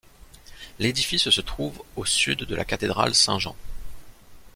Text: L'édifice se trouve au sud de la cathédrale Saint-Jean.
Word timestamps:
L'édifice 0.79 1.29
se 1.29 1.41
trouve 1.41 1.83
au 1.95 2.05
sud 2.05 2.39
de 2.45 2.55
la 2.55 2.65
cathédrale 2.65 3.13
Saint-Jean. 3.13 3.55